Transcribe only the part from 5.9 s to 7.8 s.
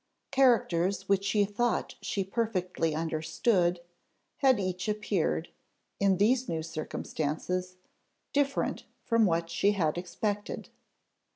in these new circumstances,